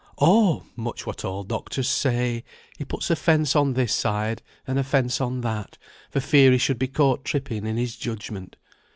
"Oh! 0.17 0.63
much 0.75 1.05
what 1.05 1.23
all 1.23 1.43
doctors 1.43 1.87
say: 1.87 2.43
he 2.75 2.83
puts 2.83 3.11
a 3.11 3.15
fence 3.15 3.55
on 3.55 3.73
this 3.75 3.93
side, 3.93 4.41
and 4.65 4.79
a 4.79 4.83
fence 4.83 5.21
on 5.21 5.41
that, 5.41 5.77
for 6.09 6.19
fear 6.19 6.51
he 6.51 6.57
should 6.57 6.79
be 6.79 6.87
caught 6.87 7.23
tripping 7.23 7.67
in 7.67 7.77
his 7.77 7.95
judgment. 7.95 8.55